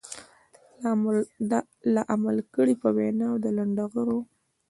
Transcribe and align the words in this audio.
لا 1.93 2.01
عمل 2.13 2.37
کړي 2.55 2.75
په 2.81 2.89
وينا 2.95 3.29
د 3.43 3.45
لنډغرو. 3.57 4.19